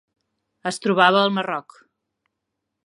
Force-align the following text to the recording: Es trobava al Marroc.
Es 0.69 0.79
trobava 0.85 1.21
al 1.25 1.33
Marroc. 1.37 1.79